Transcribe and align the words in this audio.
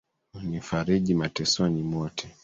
Hunifariji 0.33 1.13
matesoni 1.15 1.83
mwote, 1.83 2.33